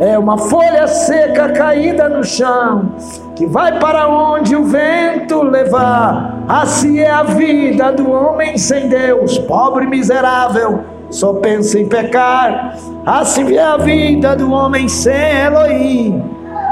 [0.00, 2.92] é uma folha seca caída no chão,
[3.34, 6.44] que vai para onde o vento levar.
[6.48, 12.76] Assim é a vida do homem sem Deus, pobre e miserável, só pensa em pecar.
[13.04, 16.22] Assim é a vida do homem sem Elohim,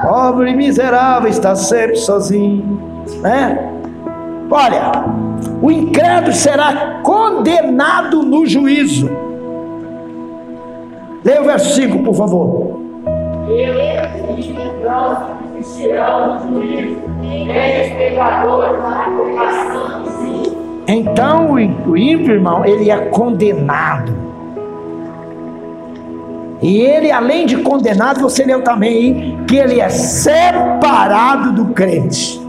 [0.03, 2.81] pobre e miserável, está sempre sozinho.
[3.22, 3.72] Né?
[4.49, 4.93] Olha,
[5.61, 9.11] o incrédulo será condenado no juízo.
[11.24, 12.65] Leia o 5, por favor.
[20.88, 24.26] Então o ímpio, irmão, ele é condenado.
[26.62, 32.40] E ele, além de condenado, você leu também que ele é separado do crente.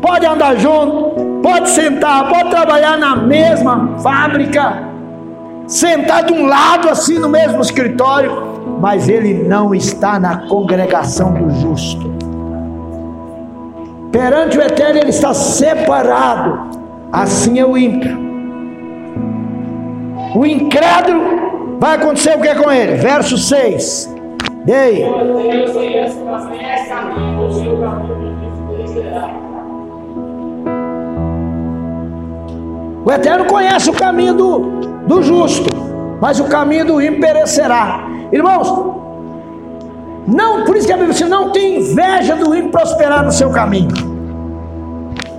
[0.00, 4.82] Pode andar junto, pode sentar, pode trabalhar na mesma fábrica,
[5.66, 11.50] sentar de um lado assim no mesmo escritório, mas ele não está na congregação do
[11.50, 12.16] justo.
[14.12, 16.76] Perante o eterno ele está separado.
[17.12, 18.18] Assim é o ímpio.
[20.34, 22.94] O incrédulo vai acontecer o que com ele?
[22.96, 24.14] Verso 6.
[24.66, 25.04] E aí?
[33.04, 34.58] O eterno conhece o caminho do,
[35.06, 35.70] do justo,
[36.20, 38.15] mas o caminho do ímpio perecerá.
[38.32, 38.68] Irmãos,
[40.26, 43.50] não, por isso que a Bíblia diz, não tem inveja do ímpio prosperar no seu
[43.50, 43.94] caminho.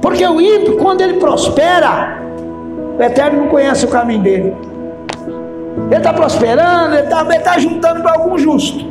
[0.02, 2.22] Porque o ímpio, quando ele prospera,
[2.98, 4.56] o Eterno não conhece o caminho dele.
[5.88, 8.86] Ele está prosperando, ele está tá juntando para algum justo.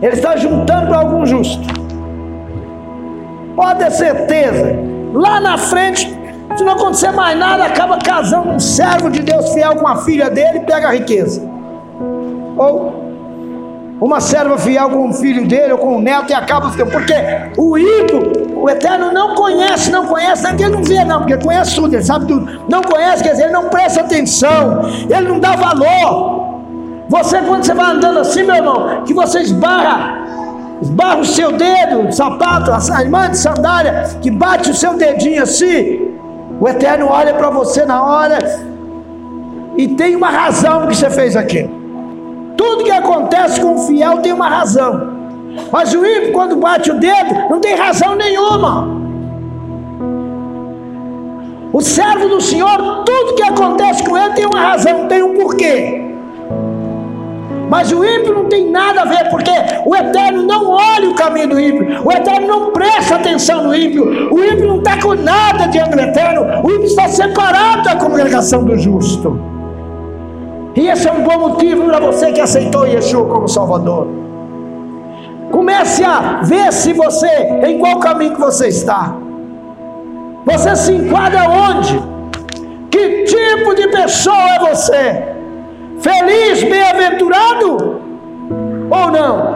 [0.00, 1.62] Ele está juntando para algum justo.
[3.54, 4.78] Pode ter certeza,
[5.12, 6.19] lá na frente
[6.56, 10.28] se não acontecer mais nada, acaba casando um servo de Deus fiel com a filha
[10.28, 11.42] dele e pega a riqueza.
[12.56, 13.00] Ou
[14.00, 16.90] uma serva fiel com o filho dele ou com o neto e acaba ficando.
[16.90, 17.14] Porque
[17.56, 21.18] o ímpio, o eterno não conhece, não conhece, não é que ele não vê, não,
[21.18, 22.62] porque ele conhece tudo, ele sabe tudo.
[22.68, 26.40] Não conhece, quer dizer, ele não presta atenção, ele não dá valor.
[27.08, 30.18] Você, quando você vai andando assim, meu irmão, que você esbarra
[30.80, 36.09] esbarra o seu dedo, sapato, a irmã de sandália, que bate o seu dedinho assim,
[36.60, 38.38] o Eterno olha para você na hora
[39.76, 41.70] e tem uma razão que você fez aquilo.
[42.54, 45.18] Tudo que acontece com o fiel tem uma razão.
[45.72, 49.00] Mas o ímpio, quando bate o dedo, não tem razão nenhuma.
[51.72, 56.09] O servo do Senhor, tudo que acontece com ele tem uma razão, tem um porquê.
[57.70, 59.52] Mas o ímpio não tem nada a ver, porque
[59.86, 64.34] o eterno não olha o caminho do ímpio, o eterno não presta atenção no ímpio,
[64.34, 68.64] o ímpio não está com nada diante do eterno, o ímpio está separado da congregação
[68.64, 69.38] do justo.
[70.74, 74.08] E esse é um bom motivo para você que aceitou Yeshua como Salvador.
[75.52, 77.28] Comece a ver se você,
[77.68, 79.14] em qual caminho que você está.
[80.44, 82.02] Você se enquadra onde?
[82.90, 85.39] Que tipo de pessoa é você?
[86.00, 88.00] Feliz, bem-aventurado
[88.90, 89.52] ou não?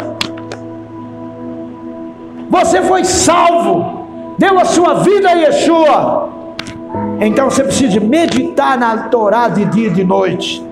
[2.51, 4.07] Você foi salvo,
[4.39, 6.29] deu a sua vida a Yeshua.
[7.21, 10.65] Então você precisa meditar na Torá de dia e de noite,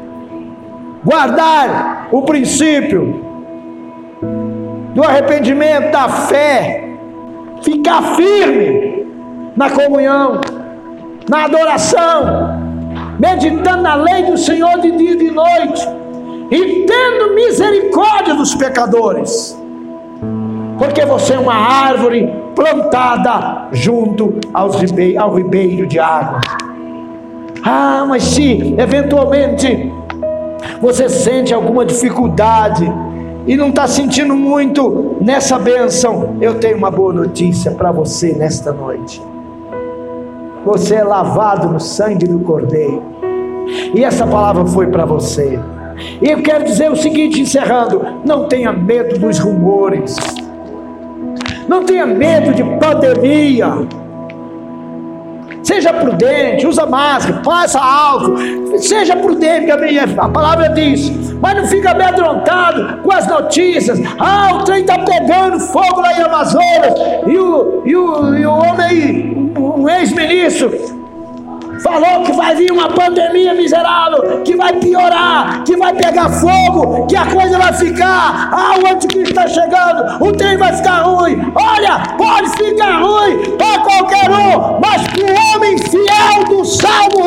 [1.04, 3.24] guardar o princípio
[4.94, 6.84] do arrependimento, da fé,
[7.62, 9.06] ficar firme
[9.56, 10.40] na comunhão,
[11.28, 12.51] na adoração,
[13.22, 15.88] meditando na lei do Senhor de dia e de noite,
[16.50, 19.56] e tendo misericórdia dos pecadores,
[20.76, 26.40] porque você é uma árvore plantada junto aos ribe ao ribeiro de água.
[27.64, 29.92] Ah, mas se eventualmente
[30.80, 32.92] você sente alguma dificuldade
[33.46, 38.72] e não está sentindo muito nessa bênção, eu tenho uma boa notícia para você nesta
[38.72, 39.22] noite.
[40.64, 43.02] Você é lavado no sangue do Cordeiro.
[43.94, 45.58] E essa palavra foi para você.
[46.20, 50.16] E eu quero dizer o seguinte, encerrando: não tenha medo dos rumores,
[51.68, 53.86] não tenha medo de pandemia.
[55.62, 58.36] Seja prudente, usa máscara, passa álcool,
[58.78, 64.00] seja prudente, a palavra diz, mas não fica amedrontado com as notícias.
[64.18, 66.94] Ah, o trem está pegando fogo lá em Amazonas,
[67.28, 70.70] e o, e o, e o homem aí, um ex-ministro,
[71.82, 77.16] falou que vai vir uma pandemia miserável, que vai piorar, que vai pegar fogo, que
[77.16, 78.50] a coisa vai ficar.
[78.52, 81.52] Ah, o anticristo está chegando, o trem vai ficar ruim.
[81.54, 87.26] Olha, pode ficar ruim para qualquer um, mas para o homem fiel do Salmo 1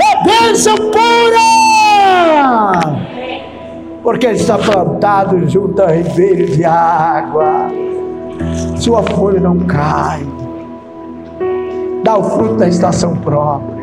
[0.00, 1.40] é bênção pura.
[4.02, 7.68] Porque ele está plantado junto a ribeiros de água,
[8.76, 10.22] sua folha não cai,
[12.02, 13.80] dá o fruto da estação própria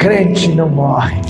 [0.00, 1.20] crente não morre.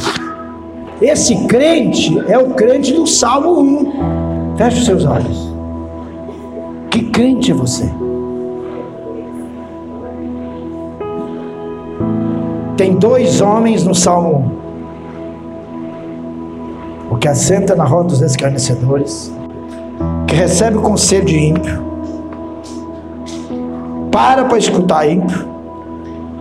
[1.02, 4.56] Esse crente é o crente do Salmo 1.
[4.56, 5.52] Feche os seus olhos.
[6.88, 7.90] Que crente é você?
[12.76, 14.52] Tem dois homens no Salmo
[17.10, 17.14] 1.
[17.14, 19.32] O que assenta na roda dos escarnecedores,
[20.28, 21.89] que recebe o conselho de ímpio,
[24.10, 25.46] para para escutar ímpio,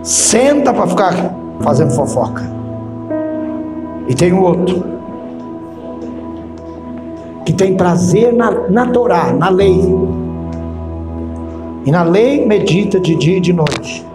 [0.02, 2.42] senta para ficar fazendo fofoca.
[4.08, 4.84] E tem outro
[7.44, 9.80] que tem prazer na, na Torá, na lei.
[11.84, 14.06] E na lei medita de dia e de noite.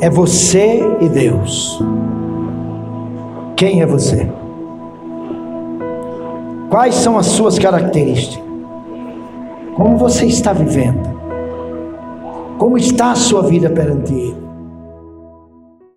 [0.00, 1.82] É você e Deus.
[3.56, 4.26] Quem é você?
[6.70, 8.42] Quais são as suas características?
[9.74, 11.09] Como você está vivendo?
[12.60, 14.39] Como está a sua vida perante Ele?